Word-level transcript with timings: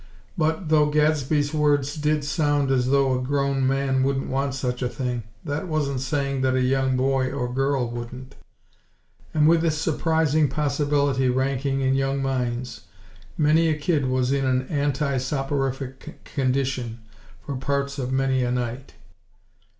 But, 0.35 0.69
though 0.69 0.87
Gadsby's 0.87 1.53
words 1.53 1.93
did 1.95 2.23
sound 2.23 2.71
as 2.71 2.87
though 2.89 3.13
a 3.13 3.21
grown 3.21 3.67
man 3.67 4.01
wouldn't 4.01 4.31
want 4.31 4.55
such 4.55 4.81
a 4.81 4.89
thing, 4.89 5.21
that 5.45 5.67
wasn't 5.67 5.99
saying 6.01 6.41
that 6.41 6.55
a 6.55 6.63
young 6.63 6.97
boy 6.97 7.31
or 7.31 7.53
girl 7.53 7.87
wouldn't; 7.87 8.33
and 9.31 9.47
with 9.47 9.61
this 9.61 9.77
surprising 9.77 10.47
possibility 10.49 11.29
ranking 11.29 11.81
in 11.81 11.93
young 11.93 12.19
minds, 12.19 12.85
many 13.37 13.67
a 13.67 13.77
kid 13.77 14.07
was 14.07 14.31
in 14.31 14.43
an 14.43 14.63
anti 14.69 15.17
soporific 15.19 16.23
condition 16.23 17.01
for 17.39 17.55
parts 17.55 17.99
of 17.99 18.11
many 18.11 18.41
a 18.41 18.49
night. 18.51 18.95